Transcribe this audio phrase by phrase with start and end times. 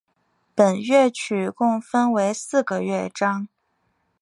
[0.55, 3.47] 本乐曲共分为四个乐章。